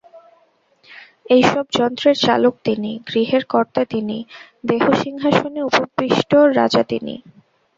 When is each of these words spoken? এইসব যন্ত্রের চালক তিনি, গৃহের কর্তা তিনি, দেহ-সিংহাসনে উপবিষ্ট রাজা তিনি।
এইসব 1.29 1.65
যন্ত্রের 1.71 2.17
চালক 2.17 2.55
তিনি, 2.65 2.91
গৃহের 3.07 3.43
কর্তা 3.45 3.81
তিনি, 3.85 4.17
দেহ-সিংহাসনে 4.67 5.61
উপবিষ্ট 5.69 6.31
রাজা 6.57 6.83
তিনি। 6.83 7.15